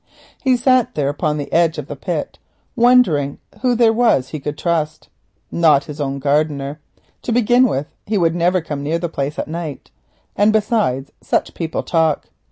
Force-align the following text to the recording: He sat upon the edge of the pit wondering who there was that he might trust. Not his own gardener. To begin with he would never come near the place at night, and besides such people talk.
He 0.41 0.57
sat 0.57 0.97
upon 0.97 1.37
the 1.37 1.53
edge 1.53 1.77
of 1.77 1.85
the 1.85 1.95
pit 1.95 2.39
wondering 2.75 3.37
who 3.61 3.75
there 3.75 3.93
was 3.93 4.31
that 4.31 4.41
he 4.41 4.41
might 4.49 4.57
trust. 4.57 5.09
Not 5.51 5.83
his 5.83 6.01
own 6.01 6.17
gardener. 6.17 6.79
To 7.21 7.31
begin 7.31 7.67
with 7.67 7.85
he 8.07 8.17
would 8.17 8.33
never 8.33 8.61
come 8.61 8.81
near 8.81 8.97
the 8.97 9.09
place 9.09 9.37
at 9.37 9.47
night, 9.47 9.91
and 10.35 10.51
besides 10.51 11.11
such 11.21 11.53
people 11.53 11.83
talk. 11.83 12.29